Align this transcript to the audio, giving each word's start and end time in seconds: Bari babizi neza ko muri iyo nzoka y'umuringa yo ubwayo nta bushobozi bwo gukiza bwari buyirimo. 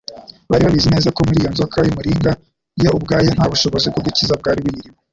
Bari 0.49 0.63
babizi 0.65 0.87
neza 0.93 1.13
ko 1.15 1.21
muri 1.27 1.37
iyo 1.41 1.49
nzoka 1.53 1.77
y'umuringa 1.85 2.31
yo 2.83 2.89
ubwayo 2.97 3.29
nta 3.35 3.45
bushobozi 3.51 3.87
bwo 3.91 4.01
gukiza 4.05 4.33
bwari 4.41 4.59
buyirimo. 4.65 4.97